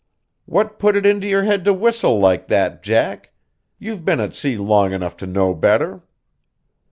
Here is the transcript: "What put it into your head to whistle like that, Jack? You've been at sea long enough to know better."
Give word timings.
"What 0.47 0.79
put 0.79 0.95
it 0.95 1.05
into 1.05 1.27
your 1.27 1.43
head 1.43 1.63
to 1.65 1.73
whistle 1.75 2.17
like 2.19 2.47
that, 2.47 2.81
Jack? 2.81 3.29
You've 3.77 4.03
been 4.03 4.19
at 4.19 4.33
sea 4.33 4.57
long 4.57 4.93
enough 4.93 5.15
to 5.17 5.27
know 5.27 5.53
better." 5.53 6.01